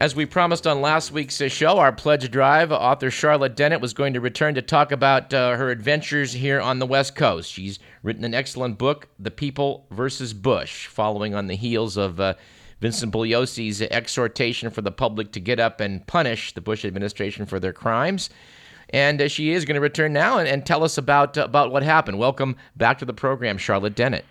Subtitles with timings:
[0.00, 4.14] As we promised on last week's show, our pledge drive, author Charlotte Dennett was going
[4.14, 7.52] to return to talk about uh, her adventures here on the West Coast.
[7.52, 12.32] She's written an excellent book, The People versus Bush, following on the heels of uh,
[12.80, 17.60] Vincent Bugliosi's exhortation for the public to get up and punish the Bush administration for
[17.60, 18.30] their crimes.
[18.88, 21.72] And uh, she is going to return now and, and tell us about, uh, about
[21.72, 22.18] what happened.
[22.18, 24.24] Welcome back to the program, Charlotte Dennett.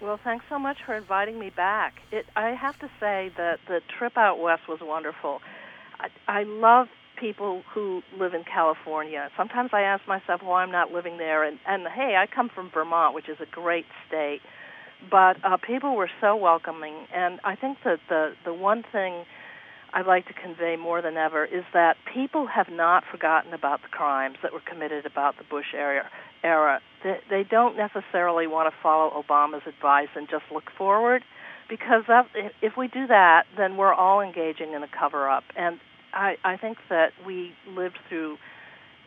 [0.00, 1.94] Well, thanks so much for inviting me back.
[2.12, 5.40] It, I have to say that the trip out west was wonderful.
[5.98, 6.88] I, I love
[7.18, 9.30] people who live in California.
[9.38, 11.44] Sometimes I ask myself why I'm not living there.
[11.44, 14.40] And, and hey, I come from Vermont, which is a great state.
[15.10, 19.24] But uh, people were so welcoming, and I think that the the one thing
[19.92, 23.88] I'd like to convey more than ever is that people have not forgotten about the
[23.88, 26.10] crimes that were committed about the Bush era
[26.44, 26.80] era.
[27.02, 31.22] They, they don't necessarily want to follow Obama's advice and just look forward,
[31.68, 32.26] because that,
[32.62, 35.44] if we do that, then we're all engaging in a cover up.
[35.56, 35.80] And
[36.12, 38.36] I, I think that we lived through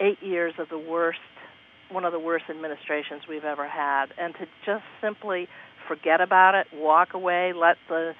[0.01, 1.19] eight years of the worst,
[1.89, 5.47] one of the worst administrations we've ever had, and to just simply
[5.87, 8.13] forget about it, walk away, let the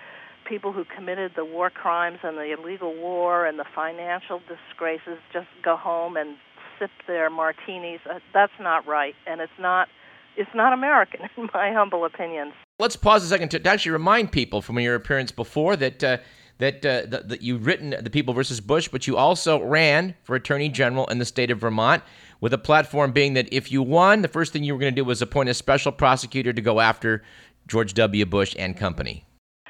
[0.50, 5.47] people who committed the war crimes and the illegal war and the financial disgraces just
[5.64, 6.36] go home and
[6.80, 8.00] sip their martinis.
[8.09, 9.88] Uh, that's not right, and it's not
[10.36, 12.52] it's not American, in my humble opinion.
[12.80, 16.03] Let's pause a second to, actually remind people from your appearance before that.
[16.03, 16.17] Uh,
[16.59, 20.36] that, uh, that, that you've written The People versus Bush, but you also ran for
[20.36, 22.03] Attorney General in the state of Vermont,
[22.42, 25.02] with a platform being that if you won, the first thing you were going to
[25.02, 27.23] do was appoint a special prosecutor to go after
[27.65, 28.26] George W.
[28.26, 29.23] Bush and company.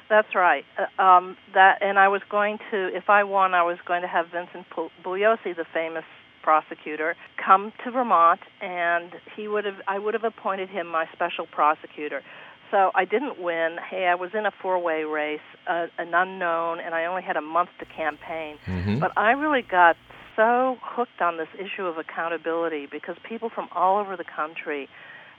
[0.09, 0.65] That's right.
[0.77, 4.07] Uh, um, that, and I was going to, if I won, I was going to
[4.07, 4.65] have Vincent
[5.03, 6.03] Bugliosi, the famous
[6.41, 11.45] prosecutor come to Vermont, and he would have I would have appointed him my special
[11.45, 12.23] prosecutor.
[12.71, 13.77] So I didn't win.
[13.89, 17.41] Hey, I was in a four-way race, uh, an unknown, and I only had a
[17.41, 18.57] month to campaign.
[18.67, 18.99] Mm-hmm.
[18.99, 19.95] But I really got
[20.35, 24.87] so hooked on this issue of accountability because people from all over the country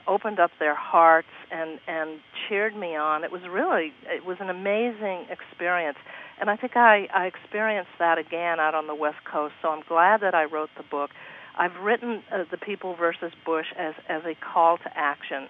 [0.07, 3.23] opened up their hearts and and cheered me on.
[3.23, 5.97] It was really it was an amazing experience.
[6.39, 9.53] And I think I, I experienced that again out on the West Coast.
[9.61, 11.11] So I'm glad that I wrote the book.
[11.55, 15.47] I've written uh, The People versus Bush as, as a call to action.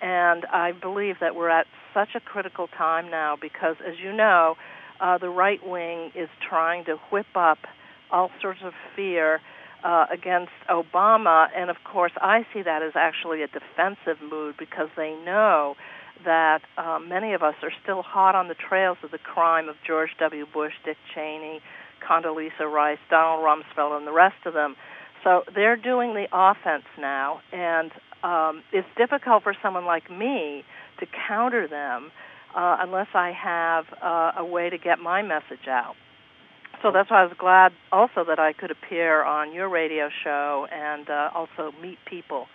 [0.00, 4.54] And I believe that we're at such a critical time now because, as you know,
[4.98, 7.58] uh, the right wing is trying to whip up
[8.10, 9.40] all sorts of fear
[9.84, 11.48] uh, against Obama.
[11.54, 15.76] And of course, I see that as actually a defensive mood because they know
[16.24, 19.76] that uh, many of us are still hot on the trails of the crime of
[19.86, 20.46] George W.
[20.52, 21.60] Bush, Dick Cheney,
[22.06, 24.76] Condoleezza Rice, Donald Rumsfeld, and the rest of them.
[25.24, 27.90] So they're doing the offense now, and
[28.22, 30.64] um, it's difficult for someone like me
[30.98, 32.10] to counter them
[32.54, 35.94] uh, unless I have uh, a way to get my message out.
[36.82, 40.66] So that's why I was glad also that I could appear on your radio show
[40.72, 42.46] and uh, also meet people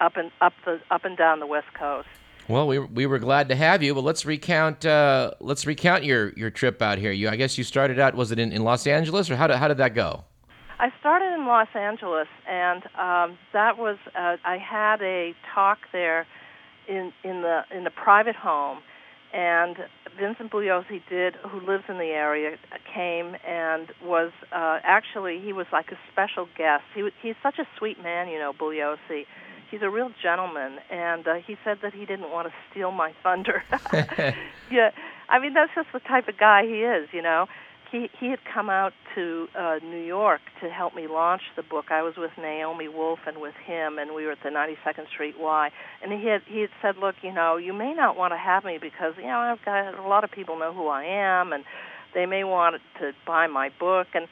[0.00, 2.08] up and up the up and down the West Coast.
[2.48, 3.94] Well, we, we were glad to have you.
[3.94, 7.12] But let's recount uh, let's recount your, your trip out here.
[7.12, 9.56] You I guess you started out was it in, in Los Angeles or how did
[9.56, 10.24] how did that go?
[10.82, 16.26] I started in Los Angeles, and um, that was uh, I had a talk there
[16.88, 18.78] in in the in the private home,
[19.32, 19.76] and
[20.18, 22.56] Vincent Bugliosi did, who lives in the area,
[22.94, 26.84] came and was uh, actually he was like a special guest.
[26.94, 29.26] He he's such a sweet man, you know, Bugliosi
[29.72, 33.12] he's a real gentleman, and uh, he said that he didn't want to steal my
[33.24, 33.64] thunder.
[34.70, 34.90] yeah,
[35.28, 37.46] I mean that's just the type of guy he is, you know.
[37.92, 41.86] He he had come out to uh, New York to help me launch the book.
[41.90, 45.34] I was with Naomi Wolf and with him, and we were at the 92nd Street
[45.38, 45.70] Y.
[46.02, 48.64] And he had he had said, look, you know, you may not want to have
[48.64, 51.64] me because you know I've got a lot of people know who I am, and
[52.14, 54.26] they may want to buy my book and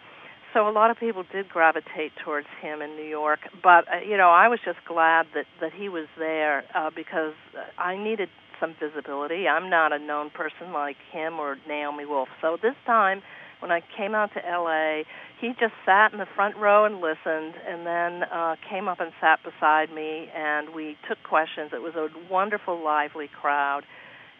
[0.53, 3.41] so a lot of people did gravitate towards him in New York.
[3.63, 7.35] But uh, you know, I was just glad that that he was there uh, because
[7.79, 8.29] I needed
[8.59, 9.49] some visibility.
[9.49, 12.29] I'm not a known person like him or Naomi Wolf.
[12.41, 13.23] So this time,
[13.61, 15.05] when I came out to L.A.,
[15.41, 19.13] he just sat in the front row and listened, and then uh, came up and
[19.21, 21.71] sat beside me, and we took questions.
[21.73, 23.83] It was a wonderful, lively crowd,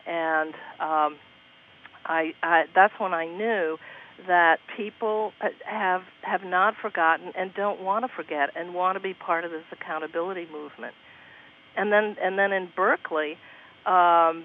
[0.07, 1.17] and um,
[2.05, 3.79] I, I that's when I knew
[4.27, 5.33] that people
[5.65, 9.51] have have not forgotten and don't want to forget and want to be part of
[9.51, 10.95] this accountability movement.
[11.77, 13.37] And then and then in Berkeley,
[13.87, 14.45] um,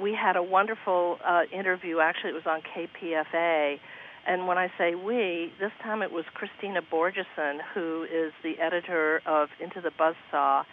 [0.00, 2.00] we had a wonderful uh, interview.
[2.00, 3.78] Actually, it was on KPFA.
[4.26, 9.20] And when I say we, this time it was Kristina Borjesson, who is the editor
[9.26, 10.64] of Into the Buzzsaw,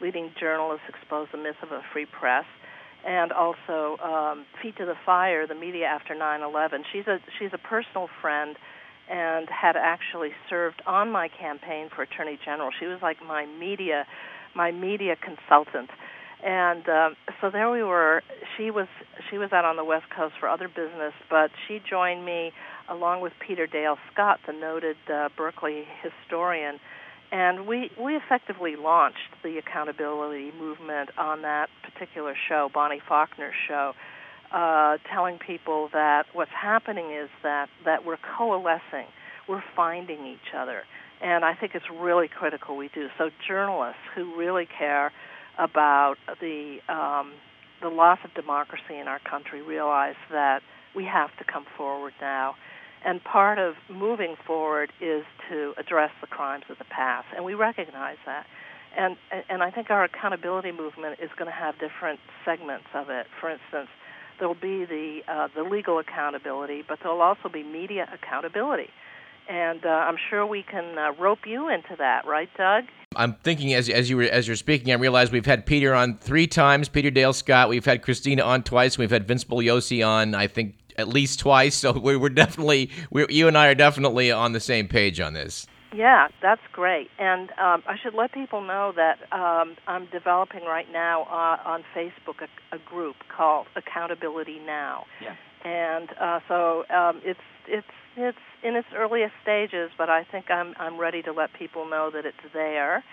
[0.00, 2.44] leading journalists expose the myth of a free press,
[3.06, 6.84] and also um, Feet to the Fire, the media after 9/11.
[6.92, 8.56] She's a she's a personal friend,
[9.10, 12.70] and had actually served on my campaign for Attorney General.
[12.80, 14.06] She was like my media
[14.54, 15.90] my media consultant
[16.44, 18.22] and um, so there we were.
[18.56, 18.86] She was
[19.30, 22.52] she was out on the West Coast for other business, but she joined me
[22.88, 26.78] along with Peter Dale Scott, the noted uh, Berkeley historian,
[27.32, 33.92] and we we effectively launched the accountability movement on that particular show, Bonnie Faulkner's show.
[34.52, 39.06] Uh, telling people that what's happening is that that we're coalescing,
[39.48, 40.82] we're finding each other,
[41.20, 43.08] and I think it's really critical we do.
[43.18, 45.12] So journalists who really care
[45.58, 47.32] about the um,
[47.82, 50.62] the loss of democracy in our country realize that
[50.94, 52.54] we have to come forward now.
[53.04, 57.54] And part of moving forward is to address the crimes of the past, and we
[57.54, 58.46] recognize that.
[58.96, 59.16] And
[59.48, 63.26] and I think our accountability movement is going to have different segments of it.
[63.40, 63.88] For instance,
[64.38, 68.90] there'll be the uh, the legal accountability, but there'll also be media accountability.
[69.48, 72.84] And uh, I'm sure we can uh, rope you into that, right, Doug?
[73.16, 76.16] I'm thinking as as you were as you're speaking, I realized we've had Peter on
[76.18, 77.68] three times, Peter Dale Scott.
[77.68, 78.96] We've had Kristina on twice.
[78.96, 81.74] We've had Vince Bugliosi on, I think, at least twice.
[81.74, 85.66] So we're definitely, we're, you and I are definitely on the same page on this.
[85.94, 87.08] Yeah, that's great.
[87.18, 91.84] And um, I should let people know that um, I'm developing right now uh, on
[91.94, 95.06] Facebook a, a, group called Accountability Now.
[95.22, 95.36] Yeah.
[95.64, 97.86] And uh, so um, it's it's
[98.16, 102.10] it's in its earliest stages, but I think I'm I'm ready to let people know
[102.12, 103.04] that it's there.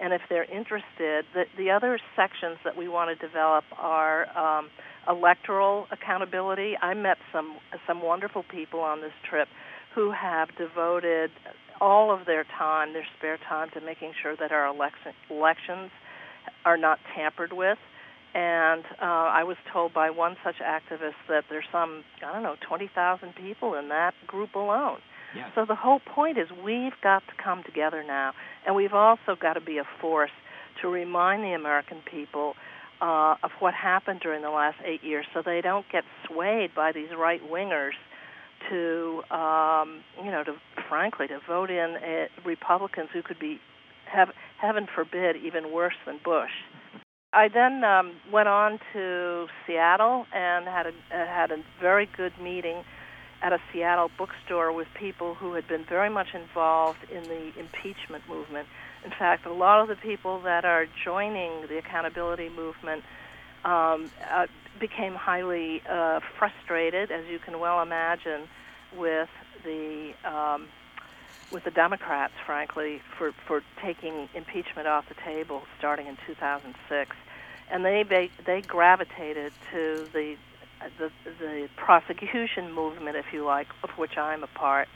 [0.00, 4.70] And if they're interested, the, the other sections that we want to develop are um,
[5.08, 6.74] electoral accountability.
[6.80, 9.48] I met some some wonderful people on this trip
[9.94, 11.30] who have devoted
[11.80, 15.90] all of their time, their spare time, to making sure that our election, elections
[16.64, 17.78] are not tampered with.
[18.34, 22.56] And uh, I was told by one such activist that there's some, I don't know,
[22.68, 24.98] 20,000 people in that group alone.
[25.34, 25.50] Yeah.
[25.54, 28.32] So the whole point is we've got to come together now,
[28.66, 30.30] and we've also got to be a force
[30.82, 32.54] to remind the American people
[33.00, 36.92] uh, of what happened during the last eight years, so they don't get swayed by
[36.92, 37.92] these right wingers
[38.68, 40.54] to, um, you know, to
[40.88, 43.60] frankly to vote in uh, Republicans who could be,
[44.06, 44.30] have,
[44.60, 46.50] heaven forbid, even worse than Bush.
[47.32, 52.84] I then um, went on to Seattle and had a had a very good meeting
[53.42, 58.28] at a Seattle bookstore with people who had been very much involved in the impeachment
[58.28, 58.66] movement.
[59.04, 63.04] In fact, a lot of the people that are joining the accountability movement
[63.64, 64.46] um, uh,
[64.80, 68.48] became highly uh, frustrated, as you can well imagine,
[68.96, 69.28] with
[69.64, 70.68] the um,
[71.50, 77.16] with the Democrats, frankly, for for taking impeachment off the table starting in 2006,
[77.70, 80.36] and they they, they gravitated to the
[80.98, 81.10] the
[81.40, 84.88] the prosecution movement, if you like, of which I'm a part.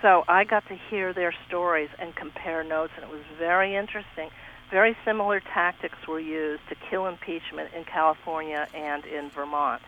[0.00, 4.30] So I got to hear their stories and compare notes, and it was very interesting.
[4.70, 9.82] Very similar tactics were used to kill impeachment in California and in Vermont.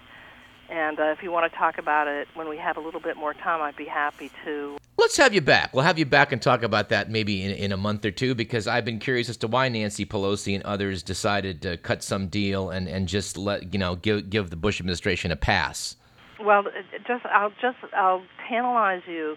[0.69, 3.17] And uh, if you want to talk about it when we have a little bit
[3.17, 4.77] more time, I'd be happy to.
[4.97, 5.75] Let's have you back.
[5.75, 8.35] We'll have you back and talk about that maybe in, in a month or two
[8.35, 12.29] because I've been curious as to why Nancy Pelosi and others decided to cut some
[12.29, 15.97] deal and, and just let you know give give the Bush administration a pass.
[16.41, 19.37] Well, uh, just I'll just I'll tantalize you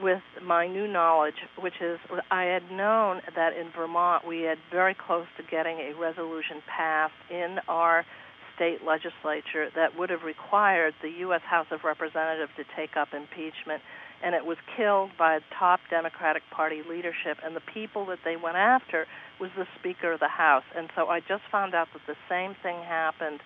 [0.00, 1.98] with my new knowledge, which is
[2.30, 7.12] I had known that in Vermont we had very close to getting a resolution passed
[7.28, 8.06] in our
[8.54, 11.42] state legislature that would have required the U.S.
[11.42, 13.82] House of Representatives to take up impeachment,
[14.22, 17.38] and it was killed by top Democratic Party leadership.
[17.44, 19.06] And the people that they went after
[19.40, 20.64] was the Speaker of the House.
[20.76, 23.40] And so I just found out that the same thing happened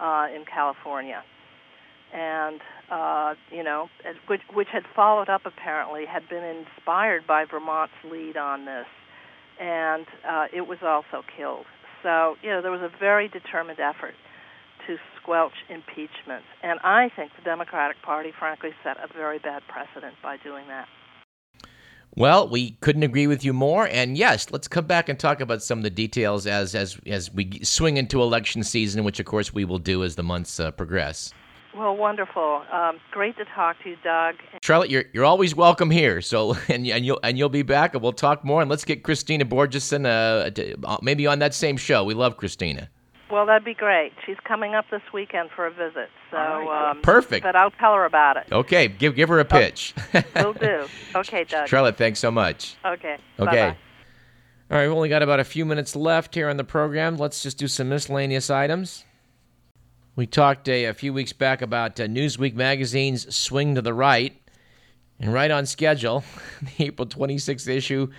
[0.00, 1.22] uh, in California.
[2.12, 3.88] And uh, you know,
[4.28, 8.86] which, which had followed up apparently had been inspired by Vermont's lead on this,
[9.60, 11.66] and uh, it was also killed.
[12.04, 14.14] So you know, there was a very determined effort
[14.86, 16.44] to squelch impeachment.
[16.62, 20.88] And I think the Democratic Party, frankly, set a very bad precedent by doing that.
[22.14, 23.88] Well, we couldn't agree with you more.
[23.88, 27.32] And yes, let's come back and talk about some of the details as as as
[27.32, 30.70] we swing into election season, which of course we will do as the months uh,
[30.70, 31.34] progress.
[31.76, 32.62] Well, wonderful.
[32.72, 34.36] Um, great to talk to you, Doug.
[34.62, 36.22] Charlotte, you're you're always welcome here.
[36.22, 38.62] So and and you'll and you'll be back, and we'll talk more.
[38.62, 42.02] And let's get Kristina Borjesson, uh, uh maybe on that same show.
[42.02, 42.88] We love Kristina.
[43.30, 44.12] Well, that'd be great.
[44.24, 46.90] She's coming up this weekend for a visit, so right.
[46.90, 47.42] um, Perfect.
[47.42, 48.46] But I'll tell her about it.
[48.52, 49.94] Okay, give give her a pitch.
[50.36, 50.86] Will do.
[51.14, 51.66] Okay, Doug.
[51.66, 52.76] Charlotte, thanks so much.
[52.84, 53.14] Okay.
[53.14, 53.18] Okay.
[53.38, 53.76] Bye-bye.
[54.68, 57.16] All right, we've only got about a few minutes left here on the program.
[57.16, 59.04] Let's just do some miscellaneous items.
[60.14, 64.36] We talked a, a few weeks back about uh, Newsweek magazine's Swing to the Right.
[65.18, 66.24] And right on schedule,
[66.78, 68.10] the April 26th issue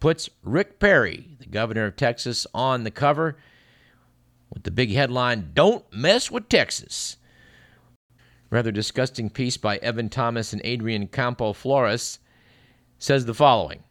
[0.00, 3.36] puts Rick Perry, the governor of Texas, on the cover
[4.52, 7.16] with the big headline Don't Mess with Texas.
[8.50, 12.18] Rather disgusting piece by Evan Thomas and Arian Campo-Flores
[12.98, 13.82] says the following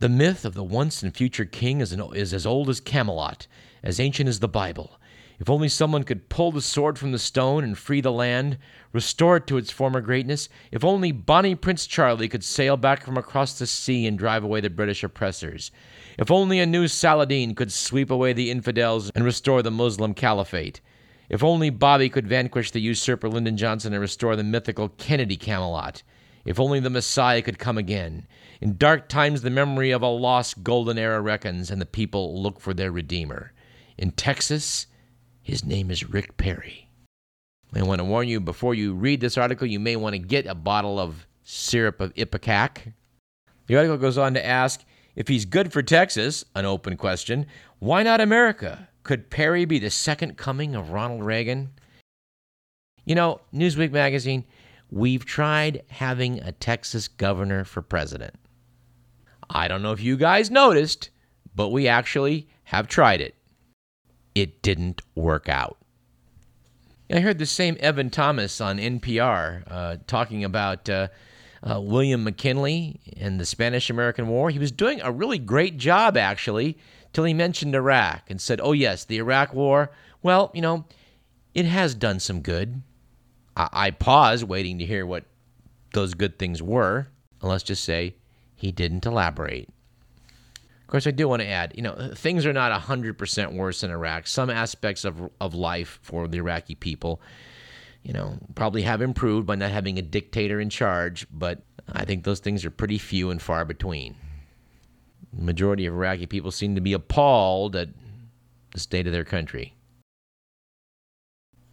[0.00, 3.46] The myth of the once and future king is, an, is as old as Camelot,
[3.82, 4.98] as ancient as the Bible.
[5.38, 8.58] If only someone could pull the sword from the stone and free the land,
[8.92, 10.50] restore it to its former greatness.
[10.70, 14.60] If only Bonnie Prince Charlie could sail back from across the sea and drive away
[14.60, 15.70] the British oppressors.
[16.20, 20.82] If only a new Saladin could sweep away the infidels and restore the Muslim caliphate.
[21.30, 26.02] If only Bobby could vanquish the usurper Lyndon Johnson and restore the mythical Kennedy Camelot.
[26.44, 28.26] If only the Messiah could come again.
[28.60, 32.60] In dark times, the memory of a lost golden era reckons, and the people look
[32.60, 33.54] for their Redeemer.
[33.96, 34.88] In Texas,
[35.40, 36.90] his name is Rick Perry.
[37.74, 40.44] I want to warn you before you read this article, you may want to get
[40.46, 42.92] a bottle of syrup of Ipecac.
[43.68, 44.84] The article goes on to ask
[45.20, 47.44] if he's good for Texas, an open question,
[47.78, 48.88] why not America?
[49.02, 51.72] Could Perry be the second coming of Ronald Reagan?
[53.04, 54.46] You know, Newsweek magazine,
[54.90, 58.34] we've tried having a Texas governor for president.
[59.50, 61.10] I don't know if you guys noticed,
[61.54, 63.34] but we actually have tried it.
[64.34, 65.76] It didn't work out.
[67.12, 71.08] I heard the same Evan Thomas on NPR uh, talking about uh,
[71.62, 74.50] uh, William McKinley and the Spanish American War.
[74.50, 76.78] He was doing a really great job, actually,
[77.12, 79.90] till he mentioned Iraq and said, oh, yes, the Iraq War,
[80.22, 80.84] well, you know,
[81.54, 82.82] it has done some good.
[83.56, 85.24] I, I paused waiting to hear what
[85.92, 87.08] those good things were.
[87.40, 88.14] And let's just say
[88.54, 89.68] he didn't elaborate.
[90.82, 93.90] Of course, I do want to add, you know, things are not 100% worse in
[93.90, 94.26] Iraq.
[94.26, 97.20] Some aspects of, of life for the Iraqi people,
[98.02, 102.24] you know, probably have improved by not having a dictator in charge, but I think
[102.24, 104.16] those things are pretty few and far between.
[105.32, 107.88] The majority of Iraqi people seem to be appalled at
[108.72, 109.74] the state of their country.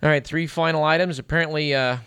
[0.04, 1.18] All right, three final items.
[1.18, 1.98] Apparently, uh,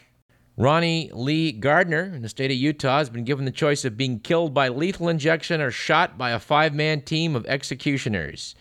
[0.57, 4.21] Ronnie Lee Gardner in the state of Utah has been given the choice of being
[4.21, 8.55] killed by lethal injection or shot by a five man team of executioners.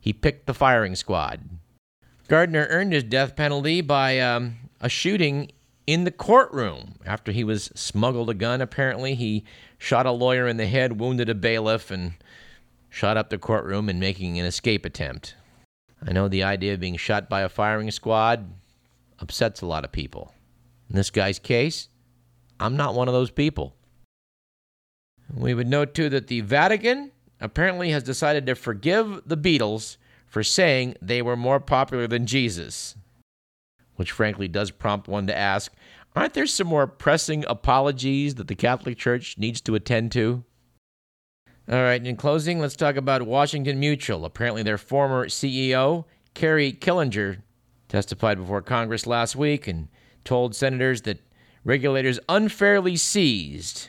[0.00, 1.48] He picked the firing squad.
[2.28, 5.50] Gardner earned his death penalty by um, a shooting
[5.86, 6.96] in the courtroom.
[7.06, 9.44] After he was smuggled a gun, apparently, he
[9.78, 12.12] shot a lawyer in the head, wounded a bailiff, and
[12.90, 15.34] shot up the courtroom in making an escape attempt.
[16.06, 18.52] I know the idea of being shot by a firing squad
[19.18, 20.32] upsets a lot of people.
[20.88, 21.88] In this guy's case,
[22.60, 23.74] I'm not one of those people.
[25.34, 30.42] We would note, too, that the Vatican apparently has decided to forgive the Beatles for
[30.42, 32.94] saying they were more popular than Jesus,
[33.98, 35.72] which frankly does prompt one to ask
[36.16, 40.42] aren't there some more pressing apologies that the Catholic Church needs to attend to?
[41.70, 44.24] All right, in closing, let's talk about Washington Mutual.
[44.24, 47.42] Apparently, their former CEO, Kerry Killinger,
[47.88, 49.88] testified before Congress last week and
[50.24, 51.20] told senators that
[51.64, 53.88] regulators unfairly seized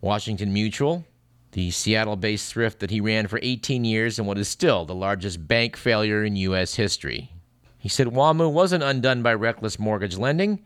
[0.00, 1.06] Washington Mutual,
[1.52, 4.94] the Seattle based thrift that he ran for 18 years and what is still the
[4.94, 6.74] largest bank failure in U.S.
[6.74, 7.32] history.
[7.80, 10.62] He said WAMU wasn't undone by reckless mortgage lending,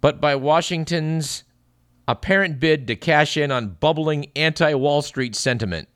[0.00, 1.44] but by Washington's
[2.08, 5.86] apparent bid to cash in on bubbling anti Wall Street sentiment.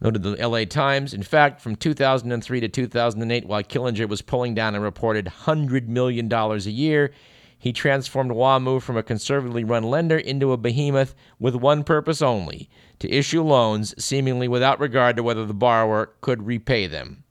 [0.00, 1.12] Noted the LA Times.
[1.12, 6.32] In fact, from 2003 to 2008, while Killinger was pulling down a reported $100 million
[6.32, 7.12] a year,
[7.58, 12.70] he transformed WAMU from a conservatively run lender into a behemoth with one purpose only
[13.00, 17.24] to issue loans seemingly without regard to whether the borrower could repay them.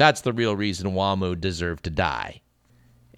[0.00, 2.40] That's the real reason WAMU deserved to die.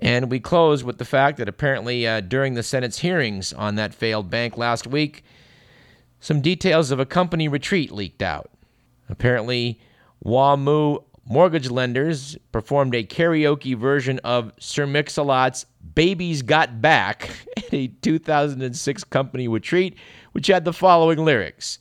[0.00, 3.94] And we close with the fact that apparently uh, during the Senate's hearings on that
[3.94, 5.22] failed bank last week,
[6.18, 8.50] some details of a company retreat leaked out.
[9.08, 9.78] Apparently,
[10.24, 17.86] WAMU mortgage lenders performed a karaoke version of Sir Mix-a-Lot's Baby's Got Back at a
[17.86, 19.96] 2006 company retreat,
[20.32, 21.78] which had the following lyrics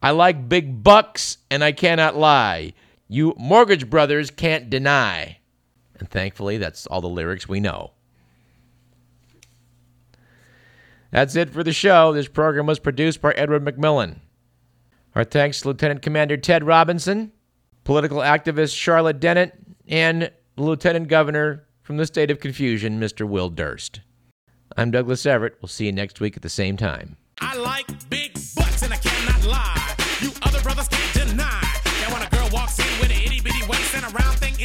[0.00, 2.74] I like big bucks and I cannot lie.
[3.08, 5.38] You mortgage brothers can't deny.
[5.98, 7.92] And thankfully, that's all the lyrics we know.
[11.10, 12.12] That's it for the show.
[12.12, 14.18] This program was produced by Edward McMillan.
[15.14, 17.32] Our thanks to Lieutenant Commander Ted Robinson,
[17.84, 19.54] political activist Charlotte Dennett,
[19.88, 23.26] and Lieutenant Governor from the state of confusion, Mr.
[23.26, 24.00] Will Durst.
[24.76, 25.56] I'm Douglas Everett.
[25.62, 27.16] We'll see you next week at the same time.
[27.40, 28.65] I like big butts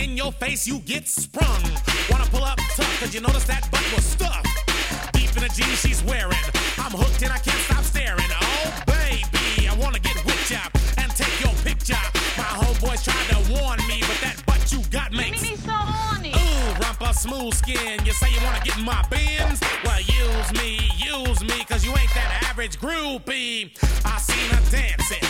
[0.01, 1.63] in your face, you get sprung.
[2.10, 4.48] Wanna pull up tough, cause you notice that butt was stuffed.
[5.13, 6.46] Deep in the jeans she's wearing.
[6.77, 8.31] I'm hooked and I can't stop staring.
[8.41, 12.01] Oh, baby, I wanna get whipped up and take your picture.
[12.38, 16.31] My homeboys tried to warn me, but that butt you got makes me so horny.
[16.31, 18.03] Ooh, rumpa smooth skin.
[18.05, 19.62] You say you wanna get in my Benz?
[19.86, 23.72] Well, use me, use me, cause you ain't that average groupie.
[24.05, 25.20] I seen her dancing.